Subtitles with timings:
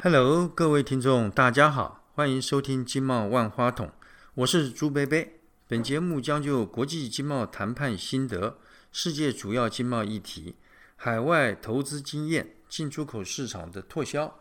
[0.00, 3.90] Hello，各位听众，大家好，欢迎收听经贸万花筒，
[4.34, 5.40] 我是朱贝贝。
[5.66, 8.58] 本节目将就国际经贸谈判心得、
[8.92, 10.54] 世界主要经贸议题、
[10.94, 14.38] 海外投资经验、进出口市场的拓销，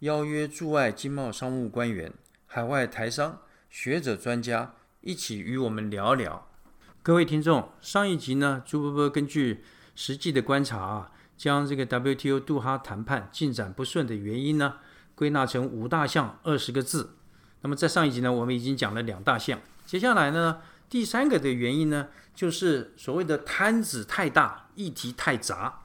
[0.00, 2.12] 邀约驻外经贸商务官员、
[2.46, 6.48] 海外台商、学者专家一起与我们聊聊。
[7.04, 9.62] 各位听众，上一集呢，朱伯伯根据
[9.94, 14.78] 实际的观察啊，将这个 WTO 杜哈谈判进展不顺的原因呢，
[15.16, 17.16] 归纳成五大项二十个字。
[17.62, 25.80] 那么在上一集呢，我们已经讲了两大项，接下来呢，第三个的原因呢，就是所谓的摊子太大，议题太杂，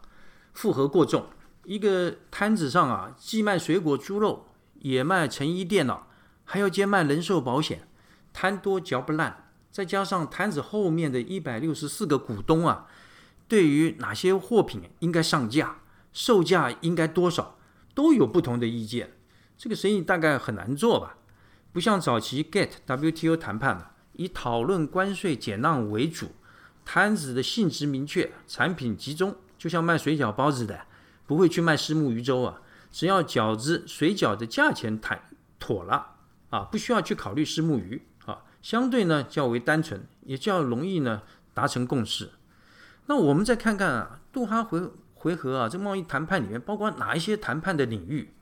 [0.54, 1.26] 负荷过重。
[1.64, 4.48] 一个摊子上啊，既卖水果、猪肉，
[4.80, 6.08] 也卖成衣、电脑，
[6.44, 7.88] 还要兼卖人寿保险，
[8.34, 9.48] 摊多嚼不烂。
[9.72, 12.88] 再加上摊子后面的一百六十四个股东啊，
[13.48, 15.78] 对于哪些货品应该上架、
[16.12, 17.58] 售价应该多少，
[17.96, 19.14] 都有不同的意见。
[19.62, 21.16] 这个生意大概很难做吧？
[21.72, 26.32] 不像早期 Get WTO 谈判啊，以讨论关税减让为主，
[26.84, 30.88] 摊子的性质明确，产品集中，就像卖水饺包子的，
[31.28, 32.60] 不会去卖虱目鱼粥啊。
[32.92, 35.22] 只要饺子、水饺的价钱谈
[35.60, 36.16] 妥了
[36.50, 38.42] 啊，不需要去考虑虱目鱼啊。
[38.64, 41.22] 相对呢较为单纯，也较容易呢
[41.54, 42.32] 达成共识。
[43.06, 48.34] 那我们再看看啊，杜哈回回合啊，这贸易谈判里面包括哪一些谈判的领域？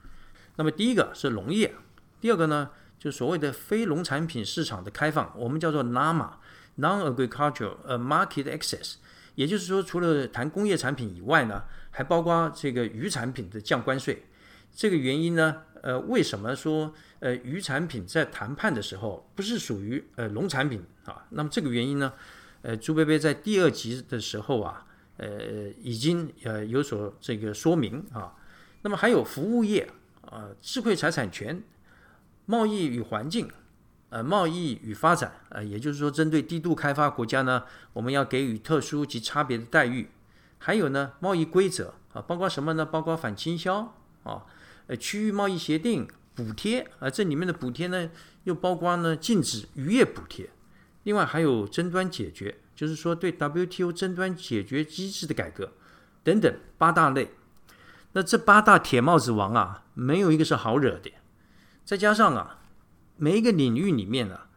[0.60, 1.74] 那么第一个是农业，
[2.20, 8.96] 第二个呢就所谓的非农产品市场的开放，我们叫做 NAMA（Non-Agricultural Market Access）。
[9.36, 14.26] 也就是说，除了谈工业产品以外呢，还包括这个渔产品的降关税。
[14.76, 15.62] 这个原因呢？
[15.82, 21.26] 呃，为什么说呃渔产品在谈判的时候不是属于呃农产品啊？
[21.30, 22.12] 那么这个原因呢？
[22.64, 28.36] 呃，朱贝贝在第二集的时候啊，呃已经呃有所这个说明啊。
[28.82, 29.90] 那么还有服务业
[30.30, 31.64] 啊、智慧财产权、
[32.46, 33.50] 贸易与环境、
[34.10, 37.64] 呃贸易与发展呃，也就是说针对低度开发国家呢，
[37.94, 40.10] 我们要给予特殊及差别的待遇。
[40.58, 42.86] 还有呢，贸易规则啊，包括什么呢？
[42.86, 44.46] 包括反倾销啊。
[44.88, 48.10] 呃，区域贸易协定补贴啊，这里面的补贴呢，
[48.44, 50.50] 又包括呢禁止渔业补贴，
[51.04, 55.72] 另外还有争端解决，就是说对 WTO 争端解决机制的改革
[56.24, 57.30] 等等八大类。
[58.14, 61.12] 那这八大铁帽子王啊，没有一个是好惹的。
[61.86, 62.60] 再加上啊，
[63.18, 64.48] 每一个领域里面啊，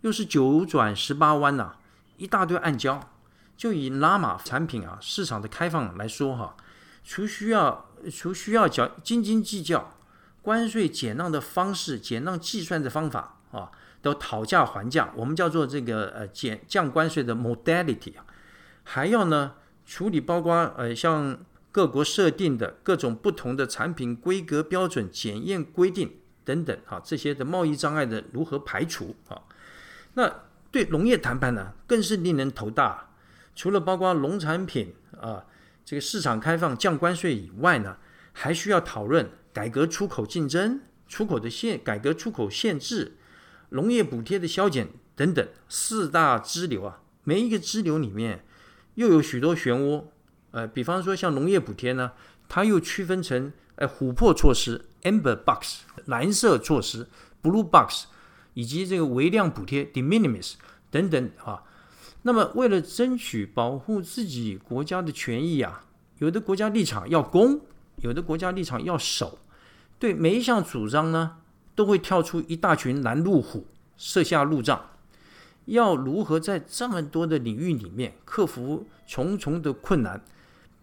[0.00, 1.76] 又是九转十八弯呐，
[2.16, 3.00] 一大堆暗礁。
[3.56, 6.56] 就以拉玛产品啊市场的开放来说哈，
[7.04, 7.84] 除需要。
[8.12, 9.94] 除需要较斤斤计较
[10.42, 13.72] 关税减让的方式、减让计算的方法啊，
[14.02, 18.24] 都讨价还价，我们叫做这个呃减降关税的 modality 啊，
[18.84, 19.54] 还要呢
[19.86, 21.36] 处理包括呃像
[21.76, 26.10] 各国设定的各种不同的产品规格标准、检验规定
[26.42, 29.42] 等等啊，这些的贸易障碍的如何排除啊？
[30.14, 33.10] 那对农业谈判呢，更是令人头大。
[33.54, 35.44] 除了包括农产品啊。
[35.84, 37.98] 这个市场开放降关税以外呢，
[38.32, 43.18] 还需要讨论改革出口竞争、出口的限改革出口限制、
[43.68, 47.02] 农业补贴的削减等等四大支流啊。
[47.22, 48.44] 每一个支流里面
[48.94, 50.06] 又有许多漩涡。
[50.56, 52.12] 呃，比方说像农业补贴呢，
[52.48, 57.06] 它又区分成呃琥珀措施 （amber box）、蓝色措施
[57.42, 58.06] （blue box）
[58.54, 60.54] 以及这个微量补贴 （de minimis）
[60.90, 61.62] 等等啊。
[62.22, 65.84] 那么，为了争取保护自己国家的权益啊，
[66.20, 67.60] 有的国家立场要攻，
[67.96, 69.38] 有的国家立场要守，
[69.98, 71.36] 对每一项主张呢，
[71.74, 73.66] 都会跳出一大群拦路虎，
[73.98, 74.88] 设下路障。
[75.66, 80.24] 要如何在这么多的领域里面克服重重的困难，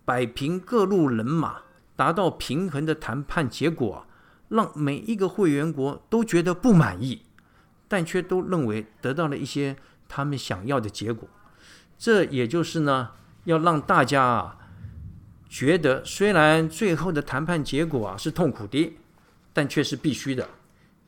[0.06, 1.62] 摆平各路人马，
[1.96, 4.06] 达到平衡的谈判结果，
[4.50, 7.22] 让每一个会员国都觉得不满意，
[7.88, 9.76] 但却都认为得到了一些。
[10.16, 11.28] 他们想要的结果，
[11.98, 13.14] 这也就是呢，
[13.46, 14.58] 要让大家啊
[15.50, 18.96] 觉得，虽然最后的谈判结果啊是痛苦的，
[19.54, 20.48] 但却是必须的。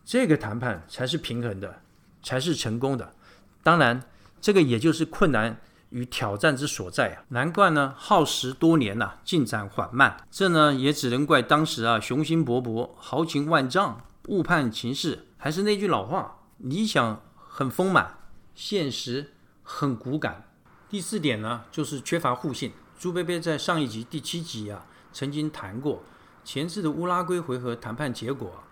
[0.03, 1.81] 这个谈判才是平衡的，
[2.23, 3.13] 才是成功的。
[3.61, 4.01] 当然，
[4.41, 5.55] 这个也就是困难
[5.95, 7.23] 与挑战之所在啊。
[7.29, 10.17] 难怪呢，耗时多年呐，进展缓慢。
[10.29, 15.27] 这呢，也只能怪当时啊雄心勃勃、豪情万丈、误判情势。
[15.37, 18.17] 还是那句老话，理想很丰满。
[18.53, 19.33] 现实
[19.63, 20.49] 很骨感。
[20.89, 22.73] 第四点呢，就是缺乏互信。
[22.99, 26.03] 朱贝贝在上一集第七集啊，曾经谈过
[26.43, 28.63] 前次的乌拉圭回合谈判结果，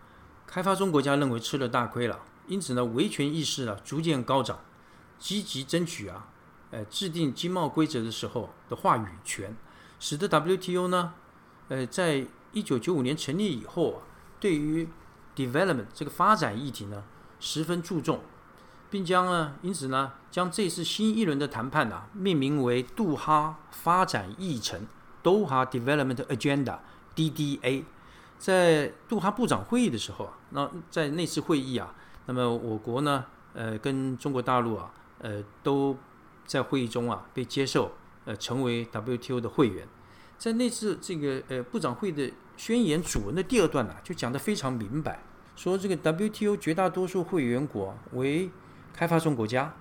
[0.45, 4.59] 开发中国家认为吃了大亏了，因此呢，维权意识啊逐渐高涨，
[5.19, 6.27] 积极争取啊，
[6.73, 9.55] 呃，制定经贸规则的时候的话语权，
[9.99, 11.13] 使得 WTO 呢，
[11.69, 14.01] 呃，在一九九五年成立以后，
[14.39, 14.87] 对于
[15.35, 17.03] development 这个发展议题呢
[17.39, 18.21] 十分注重，
[18.89, 24.87] 并将呢因此呢将这次新一轮的谈判啊命名为杜哈发展议程
[25.21, 27.83] （Doha Development Agenda，DDA）。
[28.39, 31.93] 在杜哈部长会议的时候啊，那在那次会议啊，
[32.25, 33.23] 那么我国呢，
[33.53, 35.95] 呃，跟中国大陆啊，呃，都
[36.45, 37.91] 在会议中啊被接受，
[38.25, 39.87] 呃，成为 WTO 的会员。
[40.37, 45.23] 在那次这个呃部长会的宣言主文的第二段呢，就讲得非常明白，
[45.55, 48.49] 说这个 WTO 绝大多数会员国为
[48.93, 49.73] 开发中国家，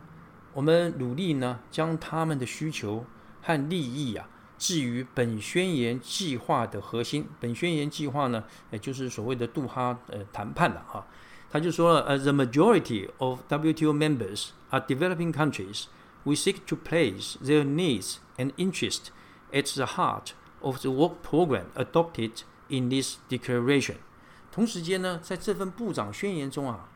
[0.53, 3.05] 我们努力呢将他们的需求
[3.43, 4.29] 和利益啊。
[4.59, 11.05] 置于本宣言计划的核心，本宣言计划呢，也就是所谓的杜哈呃谈判了哈，
[11.51, 15.87] 他就说了，呃，the majority of WTO members are developing countries.
[16.25, 19.07] We seek to place their needs and interest
[19.53, 23.97] at the heart of the work program adopted in this declaration.
[24.51, 26.89] 同时间呢，在这份部长宣言中啊，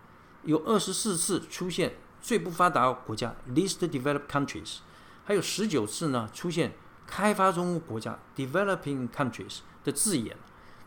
[0.45, 4.79] 有二十四次出现最不发达国家 （least developed countries），
[5.25, 6.73] 还有十九次呢出现。
[7.09, 10.37] 开发中国家 （developing countries） 的字眼，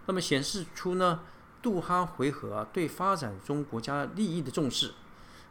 [0.06, 1.22] 那么显示出呢，
[1.62, 4.94] 杜哈回合对发展中国家利益的重视。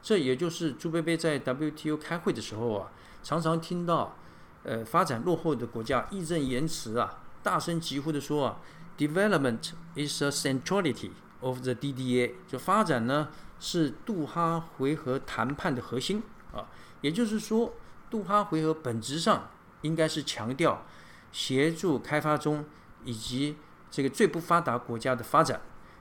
[0.08, 2.90] 这也就是朱贝贝在 WTO 开会的时候啊，
[3.22, 4.16] 常常听到，
[4.62, 8.56] 呃，发展落后的国家义正言辞啊，大声疾呼的说啊
[8.96, 11.10] ，development is a centrality
[11.40, 13.28] of the DDA，就发展呢
[13.60, 16.22] 是杜哈回合谈判的核心
[16.54, 16.64] 啊，
[17.02, 17.74] 也就是说，
[18.08, 19.50] 杜哈回合本质上。
[19.82, 20.84] 应该是强调
[21.30, 22.64] 协助开发中
[23.04, 23.56] 以及
[23.92, 25.60] 这个最不发达国家的发展。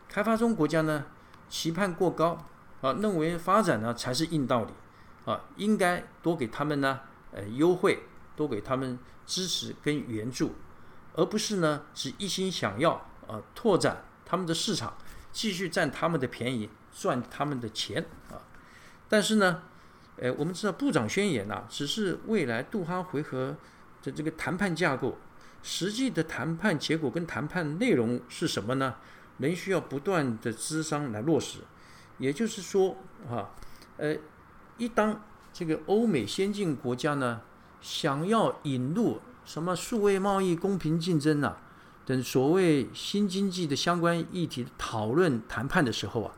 [0.10, 1.06] 开发中国家呢，
[1.48, 2.44] 期盼过高
[2.88, 4.72] 啊，认为发展呢才是硬道理
[5.26, 7.02] 啊，应该多给他们呢
[7.32, 8.04] 呃优惠，
[8.36, 10.56] 多给他们支持跟援助，
[11.14, 12.94] 而不是呢只一心想要
[13.28, 14.96] 啊拓展他们的市场，
[15.32, 18.40] 继续占他们的便宜，赚他们的钱啊。
[19.10, 19.64] 但是呢。
[20.20, 23.56] 呃，我们知道部长宣言呐，只是未来杜哈回合
[24.02, 25.16] 的这个谈判架构，
[25.62, 28.96] 实际的谈判结果跟谈判内容是什么呢？
[29.38, 31.60] 仍需要不断的磋商来落实。
[32.18, 32.96] 也就是说，
[33.30, 33.50] 啊，
[33.98, 34.16] 呃，
[34.78, 35.22] 一当
[35.54, 37.42] 这个欧美先进国家呢，
[37.82, 41.58] 想要引入什么数位贸易、公平竞争啊
[42.06, 46.34] 等所谓新经济的相关议题讨论谈判的时候啊，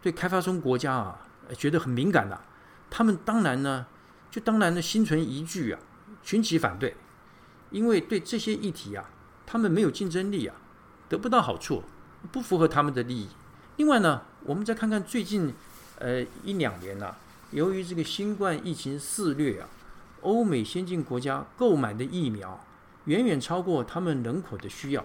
[0.00, 1.20] 对开发中国家啊，
[1.56, 2.40] 觉得很敏感的。
[2.88, 3.86] 他们当然呢，
[4.30, 5.80] 就当然呢，心存疑惧啊，
[6.22, 6.96] 群起反对，
[7.70, 9.10] 因为对这些议题啊，
[9.44, 10.54] 他们没有竞争力啊，
[11.08, 11.82] 得不到好处，
[12.30, 13.28] 不符合他们的利益。
[13.76, 15.52] 另外呢，我们再看看最近
[15.98, 17.14] 呃一两年呐，
[17.50, 19.68] 由于这个新冠疫情肆虐啊，
[20.22, 22.58] 欧美先进国家购买的疫苗
[23.04, 25.04] 远远超过他们人口的需要。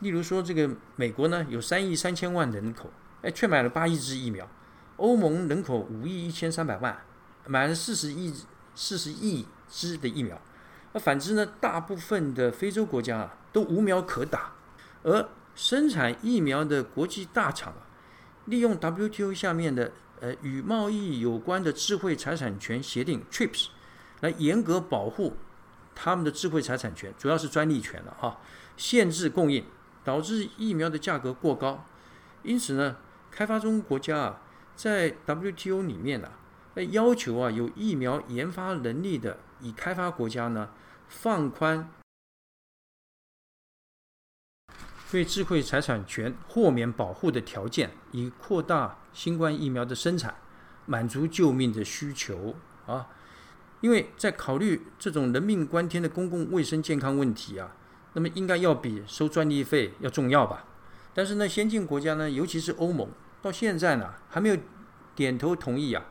[0.00, 2.90] 例如说，这个美国呢有三亿三千万人口，
[3.22, 4.46] 哎，却买了八亿支疫苗；
[4.96, 6.96] 欧盟人口五亿一千三百万。
[7.46, 8.34] 买了四十亿
[8.74, 10.38] 四十亿支的疫苗，
[10.92, 14.52] 那反之呢，大部分的非洲国家啊都无苗可打，
[15.02, 17.87] 而生产疫苗的国际大厂啊，
[18.48, 23.68] 利用 WTO 下面的呃与贸易有关的智慧财产权协定 TRIPS
[24.20, 25.36] 来严格保护
[25.94, 28.38] 他们的智慧财产权，主要是专利权了哈，
[28.76, 29.64] 限制供应，
[30.04, 31.84] 导致疫苗的价格过高，
[32.42, 32.96] 因此呢，
[33.30, 34.40] 开发中国家啊
[34.74, 36.28] 在 WTO 里面呢。
[36.92, 40.68] 要求啊，有疫苗研发能力的已开发国家呢，
[41.08, 41.90] 放宽
[45.10, 50.34] 对智慧财产权豁免保护的条件，以扩大新冠疫苗的生产，
[50.84, 52.54] 满足救命的需求
[52.86, 53.08] 啊。
[53.80, 57.74] 因为在考虑这种人命关天的公共卫生健康问题啊，
[58.12, 60.64] 那么应该要比收专利费要重要吧？
[61.14, 63.08] 但是呢，先进国家呢，尤其是欧盟，
[63.40, 64.56] 到现在呢，还没有
[65.14, 66.04] 点头同意啊。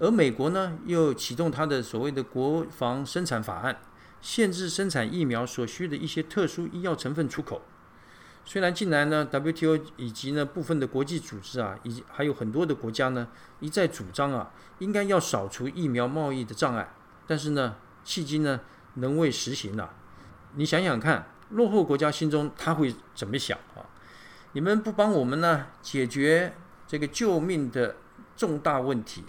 [0.00, 3.76] 而美国呢，又启动它的所谓的国防生产法案，
[4.20, 7.62] 限制生产疫苗所需的一些特殊医药成分出口。
[8.44, 13.28] 虽然近来呢，WTO 以及呢部分的国际组织啊，以及还有很多的国家呢，
[13.60, 16.92] 一再主张啊，应该要扫除疫苗贸易的障碍，
[17.26, 18.60] 但是呢，迄今呢，
[18.96, 19.94] 仍未实行啊。
[20.54, 23.86] 你想想看，落后国家心中他会怎么想啊？
[24.52, 26.54] 你们不帮我们呢，解决
[26.86, 27.96] 这个救命的
[28.36, 29.24] 重大问题？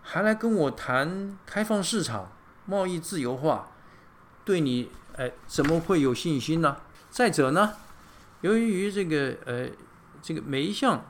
[0.00, 2.30] 还来跟我谈开放市场、
[2.66, 3.72] 贸易自由化，
[4.44, 6.76] 对你哎怎么会有信心呢？
[7.10, 7.74] 再者呢，
[8.44, 9.66] 由于这个呃
[10.20, 11.02] 这个每一项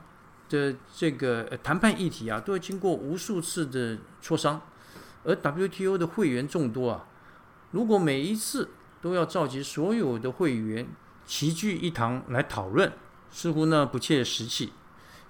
[0.47, 4.61] 的这个谈判议题啊，都要经过无数次的磋商，
[5.25, 7.05] 而 WTO 的会员众多啊，
[7.71, 8.69] 如果每一次
[9.01, 10.87] 都要召集所有的会员
[11.25, 12.89] 齐聚一堂来讨论，
[13.29, 14.71] 似乎呢不切实际。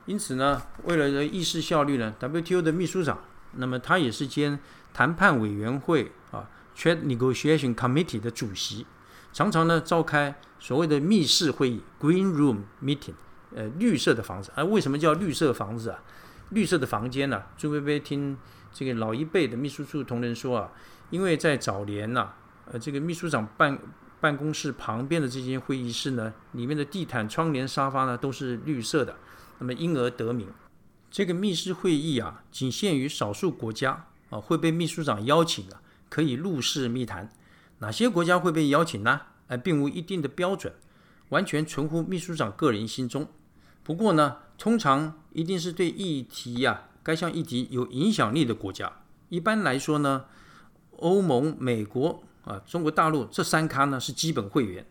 [0.06, 3.18] 因此呢，为了议事效率呢，WTO 的秘书长，
[3.54, 4.60] 那么他也是兼
[4.94, 6.48] 谈判委员会啊
[6.78, 8.86] （Trade Negotiation Committee） 的主席，
[9.36, 13.16] 常常呢召开所谓的密室会议 （Green Room Meeting），
[13.54, 14.50] 呃，绿色的房子。
[14.56, 16.02] 啊，为什么叫绿色房子啊？
[16.52, 17.44] 绿色的房间呢？
[17.58, 18.38] 朱薇薇听
[18.72, 20.72] 这个老一辈的秘书处同仁说啊，
[21.10, 22.30] 因为在早年呐，
[22.72, 23.78] 呃，这个秘书长办
[24.22, 29.18] 办公室旁边的这间会议室呢，里面的地毯、窗帘、沙发呢都是绿色的。
[29.60, 30.48] 那么因而得名，
[31.12, 37.30] 这个密室会议啊，仅限于少数国家啊会被秘书长邀请的，可以入室密谈。
[37.80, 39.22] 哪些国家会被邀请呢？
[39.48, 40.74] 哎，并无一定的标准，
[41.30, 43.28] 完全存乎秘书长个人心中。
[43.84, 48.92] 不过呢，通常一定是对议题呀，该项议题有影响力的国家。
[49.30, 50.26] 一般来说呢，
[50.98, 54.88] 欧盟、美国啊、中国大陆这三咖呢是基本会员，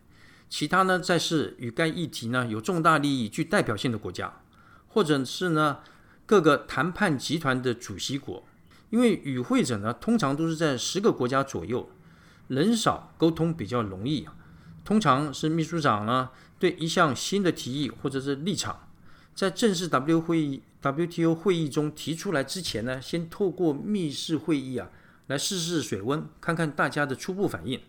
[0.48, 4.40] 其他呢再是与该议题呢有重大利益、具代表性的国家。
[4.86, 5.78] 或者是呢，
[6.24, 8.44] 各个谈判集团的主席国，
[8.90, 11.90] 因为与会者呢通常都是在十个国家左右，
[12.48, 14.34] 人少沟通比较容易啊。
[14.84, 18.88] 通常是秘书长呢对一项新的提议或者是立场，
[19.34, 24.88] 在正式 W 会议 WTO 会议中提出来之前呢，先透过密室会议啊
[25.26, 27.80] 来试试水温，看看大家的初步反应。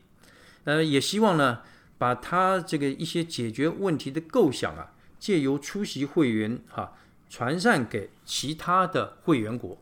[0.64, 1.62] 呃，也希望呢
[1.98, 4.92] 把他这个一些解决问题的构想啊。
[5.18, 6.94] 借由出席会员哈
[7.30, 9.76] 传散给其他的会员国，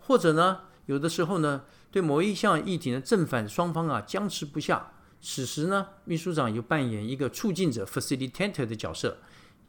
[0.00, 1.64] 或者呢，有的时候呢，
[1.96, 9.16] 对某一项议题呢，正反双方啊僵持不下，此时呢，秘书长又扮演一个促进者 （facilitator） 的角色，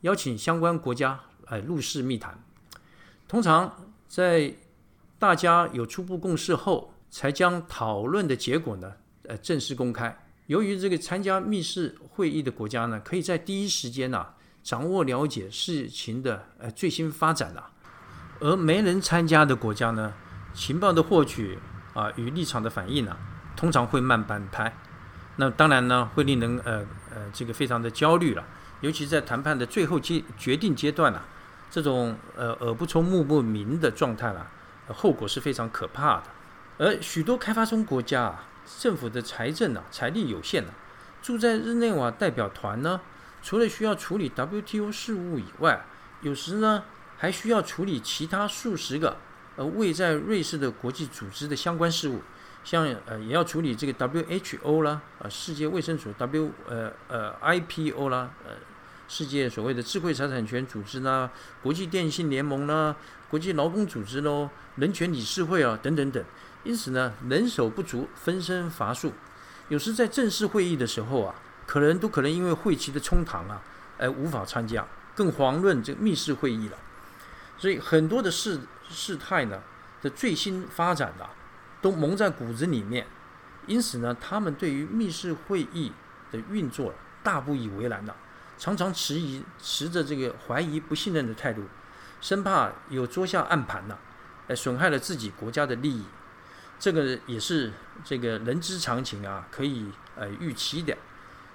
[0.01, 1.17] 邀请相关国家
[1.47, 2.37] 来入室密谈。
[3.29, 4.53] 通常在
[5.17, 8.91] 大家有初步共识后，才将讨论的结果呢，
[9.23, 10.27] 呃，正式公开。
[10.47, 14.33] 由于这个参加密室会议的国家呢，可以在第一时间呐。
[14.61, 17.71] 掌握了解事情的呃最新发展啊，
[18.41, 20.13] 而没人参加的国家呢，
[20.53, 21.57] 情报的获取
[21.97, 23.17] 啊与立场的反应呢，
[23.55, 24.71] 通常会慢半拍。
[25.37, 28.43] 那当然呢，会令人呃呃这个非常的焦虑了，
[28.81, 31.23] 尤其在谈判的最后阶决定阶段啊，
[31.71, 34.47] 这种呃耳不聪目不明的状态了，
[34.89, 36.23] 后果是非常可怕的。
[36.77, 38.43] 而许多开发中国家啊，
[38.79, 40.69] 政府的财政啊财力有限啊，
[41.21, 43.01] 住在日内瓦代表团呢。
[43.43, 45.85] 除了需要处理 WTO 事务以外，
[46.21, 46.83] 有时呢
[47.17, 49.17] 还需要处理其他数十个
[49.57, 52.21] 呃位在瑞士的国际组织的相关事务，
[52.63, 58.53] 像呃也要处理这个 WHO 啦，啊世界卫生组 W 呃呃 IPO 啦，呃
[59.09, 61.29] 世界所谓的智慧财产权组织啦，
[61.61, 62.95] 国际电信联盟啦，
[63.29, 66.23] 国际劳工组织喽，人权理事会啊等等等。
[66.63, 69.11] 因此呢，人手不足，分身乏术，
[69.67, 71.35] 有时在正式会议的时候啊。
[71.67, 73.61] 可能都可能因为会期的冲堂啊，
[73.97, 76.77] 而无法参加，更遑论这密室会议了。
[77.57, 78.59] 所以很多的事
[78.89, 79.61] 事态呢
[80.01, 81.29] 的最新发展啊，
[81.81, 83.05] 都蒙在骨子里面。
[83.65, 85.91] 因此呢，他们对于密室会议
[86.31, 88.15] 的运作大不以为然的，
[88.57, 91.63] 常常持疑持着这个怀疑、不信任的态度，
[92.21, 93.97] 生怕有桌下暗盘呐，
[94.47, 96.05] 呃，损害了自己国家的利益。
[96.79, 97.73] 这个也是
[98.05, 100.95] 这个人之常情啊，可以呃预期的。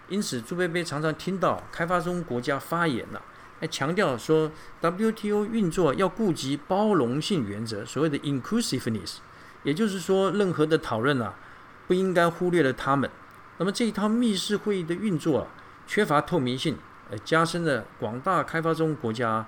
[0.08, 3.22] 因此，朱贝贝常常听到开发中国家发言了，
[3.62, 4.50] 还强调说
[4.80, 9.18] ，WTO 运作要顾及包容性原则，所谓的 inclusiveness，
[9.62, 11.32] 也就是说，任何的讨论啊，
[11.86, 13.08] 不应该忽略了他们。
[13.58, 15.46] 那么这一套密室会议的运作啊，
[15.86, 16.76] 缺乏透明性，
[17.08, 19.46] 呃，加深了广大开发中国家，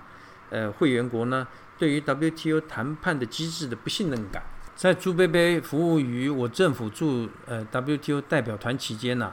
[0.51, 4.45] 呃，会员国呢，对于 WTO 谈判的机制的不信任感。
[4.77, 9.33] 在朱贝贝服务于我政府驻呃 WTO 代表团期间呢。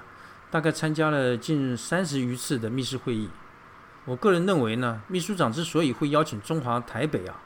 [0.50, 3.30] 大概参加了近三十余次的密室会议。
[4.06, 7.40] 我个人认为呢，秘书长之所以会邀请中华台北啊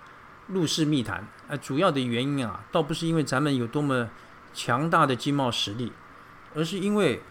[0.47, 4.09] 入室密谈，呃，主要的原因啊，倒不是因为咱们有多么
[4.53, 5.91] 强大的经贸实力，
[6.53, 7.21] 而是因为，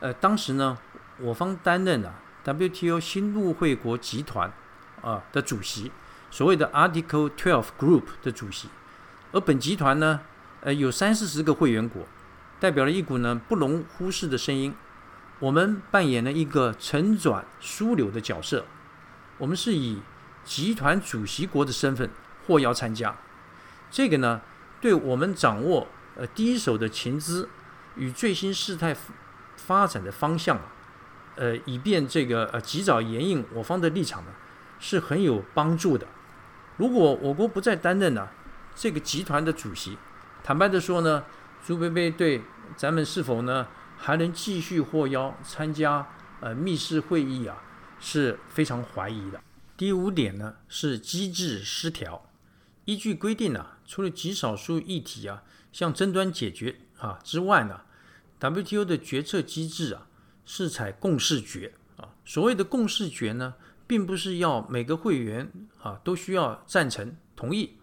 [0.00, 0.76] 呃，当时呢，
[1.18, 2.12] 我方担任啊
[2.44, 4.52] WTO 新入会国集团
[5.00, 5.90] 啊的主席，
[6.30, 8.68] 所谓的 Article Twelve Group 的主席，
[9.32, 10.20] 而本集团呢，
[10.60, 12.02] 呃，有三四十个会员国，
[12.60, 14.74] 代表了一股呢不容忽视的声音。
[15.38, 18.64] 我们扮演了一个承转枢纽的角色，
[19.36, 20.00] 我们是以
[20.44, 22.08] 集团主席国的身份
[22.46, 23.14] 获邀参加。
[23.90, 24.40] 这个呢，
[24.80, 27.48] 对我们掌握呃第一手的情资
[27.96, 28.96] 与最新事态
[29.56, 30.72] 发展的方向啊，
[31.34, 34.30] 呃，以便这个呃及早援引我方的立场呢，
[34.80, 36.06] 是很有帮助的。
[36.78, 38.26] 如果我国不再担任呢
[38.74, 39.98] 这个集团的主席，
[40.42, 41.24] 坦白的说呢，
[41.62, 42.42] 朱贝贝对
[42.74, 43.66] 咱们是否呢？
[43.96, 46.06] 还能继续获邀参加
[46.40, 47.62] 呃密室会议啊，
[47.98, 49.40] 是非常怀疑的。
[49.76, 52.30] 第五点呢是机制失调。
[52.84, 57.80] 依据规定呢，除了极少数议题啊，像争端解决啊之外呢
[58.38, 60.06] ，WTO 的决策机制啊
[60.44, 62.10] 是采共识决啊。
[62.24, 63.54] 所谓的共识决呢，
[63.86, 65.50] 并不是要每个会员
[65.82, 67.76] 啊都需要赞成同意，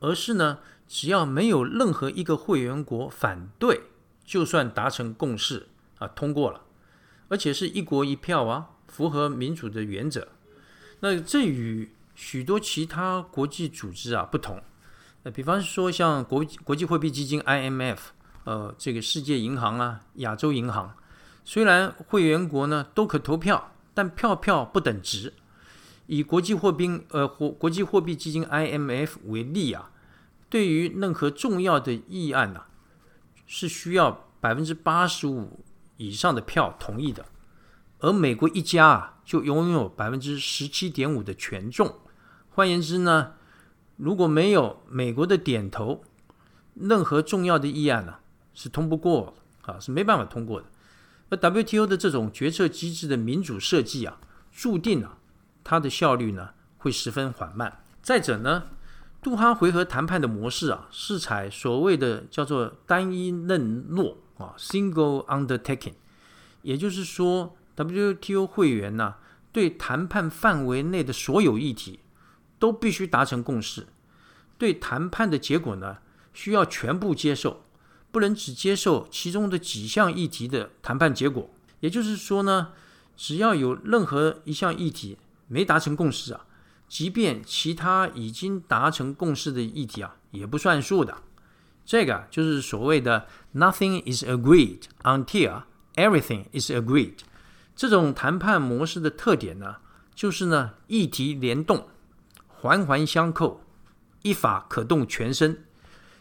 [0.00, 3.80] 而是呢，只要没有任何一个会员国反对，
[4.26, 5.68] 就算达成共识
[5.98, 6.62] 啊通过了，
[7.28, 10.28] 而且是一国一票啊，符合民主的原则。
[11.00, 14.60] 那这与许多其他国际组织啊不同，
[15.22, 17.98] 呃，比方说像国国际货币基金 IMF，
[18.44, 20.94] 呃，这个世界银行啊，亚洲银行，
[21.44, 25.32] 虽然会员国呢都可投票，但票票不等值。
[26.06, 29.90] 以国际货币呃国国际货币基金 IMF 为例啊，
[30.48, 32.64] 对于任何重要的议案呐，
[33.46, 35.64] 是需要百分之八十五
[35.96, 37.24] 以上的票同意的，
[38.00, 41.94] 而美国一家啊就拥有百分之十七点五的权重。
[42.50, 43.34] 换言之呢，
[43.96, 46.04] 如果没有美国的点头，
[46.74, 48.16] 任何重要的议案呢
[48.52, 50.66] 是通不过啊，是没办法通过的。
[51.28, 54.20] 而 WTO 的这种决策机制的民主设计啊，
[54.52, 55.18] 注定啊
[55.64, 57.82] 它的效率呢会十分缓慢。
[58.00, 58.64] 再者呢，
[59.26, 65.94] 杜哈回合谈判的模式啊，是采所谓的叫做单一认诺啊 （single undertaking），
[66.62, 69.16] 也就是说，WTO 会员呢
[69.50, 71.98] 对谈判范围内的所有议题。
[72.58, 73.86] 都必须达成共识，
[74.56, 75.98] 对谈判的结果呢，
[76.32, 77.64] 需要全部接受，
[78.10, 81.50] 不能只接受其中的几项议题的谈判结果。
[81.80, 82.68] 也就是说呢，
[83.14, 85.18] 只要有任何一项议题
[85.48, 86.45] 没达成共识啊，
[86.88, 91.18] 即便其他已经达成共识的议题啊，也不算数的。
[91.84, 95.62] 这个就是所谓的 “nothing is agreed until
[95.94, 97.18] everything is agreed”。
[97.74, 99.76] 这种谈判模式的特点呢，
[100.14, 101.88] 就是呢，议题联动。
[102.58, 103.60] 环环相扣，
[104.22, 105.64] 一法可动全身，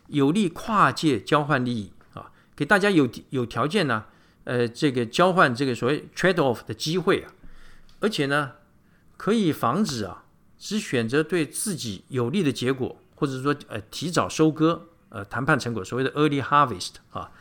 [0.08, 2.30] 有利跨界交换利益啊！
[2.56, 4.04] 给大家有有条件呢，
[4.44, 7.32] 呃，这个交换这个所谓 trade off 的机会啊，
[8.02, 8.52] 而且呢，
[9.18, 10.25] 可以防止啊，
[10.66, 17.32] 只选择对自己有利的结果，或者说呃提早收割呃谈判成果，所谓的 early harvest 啊。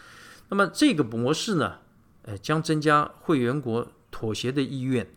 [0.50, 1.78] 那么这个模式呢，
[2.24, 5.10] 呃，将增加会员国妥协的意愿，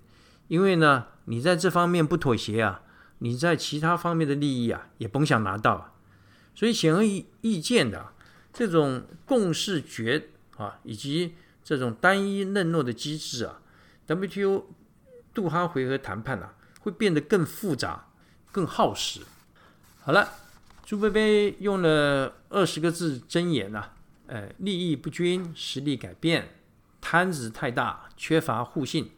[0.48, 2.84] 因为呢，你在这方面不妥协啊。
[3.18, 5.94] 你在其他方面的利益啊，也甭想拿到，
[6.56, 8.14] 所以显而易见的，
[8.54, 13.60] 这种共识决啊，以及这种单一认诺的机制啊
[14.08, 14.64] ，WTO
[15.34, 16.54] 杜哈回合谈判啊，
[16.88, 18.08] 会变得更复杂、
[18.50, 19.20] 更耗时。
[20.00, 20.36] 好了，
[20.86, 23.90] 朱贝贝用了二十个字箴言呐，
[24.28, 26.56] 呃，利益不均，实力改变，
[27.02, 29.12] 摊子太大，缺乏互信，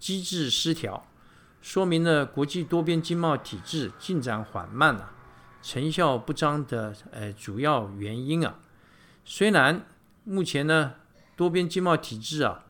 [0.00, 1.06] 机制失调。
[1.60, 5.12] 说明了国际多边经贸体制进展缓慢啊，
[5.62, 8.58] 成效不彰的呃主要原因啊。
[9.24, 9.86] 虽然
[10.24, 10.94] 目前呢
[11.36, 12.64] 多边经贸体制啊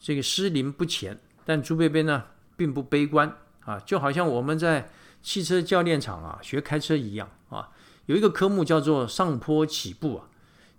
[0.00, 2.24] 这个失灵不前，但朱贝贝呢
[2.56, 4.90] 并不悲观啊，就好像我们在
[5.22, 7.70] 汽车教练场啊学开车一样啊，
[8.06, 10.28] 有一个科目叫做上坡起步啊，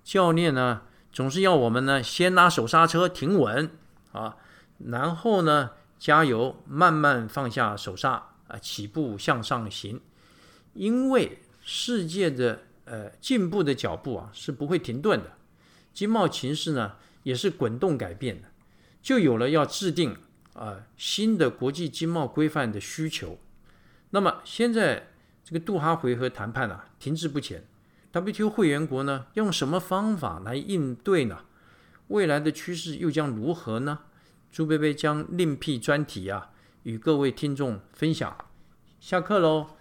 [0.03, 3.69] 教练呢总是要我们呢先拉手刹车停稳
[4.11, 4.37] 啊，
[4.79, 5.71] 然后呢。
[5.97, 8.11] 加油，慢慢放下手刹
[8.49, 10.01] 啊，起步向上行。
[10.73, 15.31] 因为世界的呃进步的脚步啊是不会停顿的，
[15.93, 18.49] 经贸形势呢也是滚动改变的，
[19.01, 20.17] 就有了要制定
[20.55, 23.37] 啊新的国际经贸规范的需求。
[24.09, 25.09] 那么现在
[25.43, 27.63] 这个杜哈回合谈判啊停滞不前
[28.11, 31.45] ，WTO 会员国呢用什么方法来应对呢？
[32.07, 33.99] 未来的趋势又将如何呢？
[34.51, 36.51] 朱贝贝将另辟专题啊，
[36.83, 38.35] 与各位听众分享。
[38.99, 39.71] 下课喽。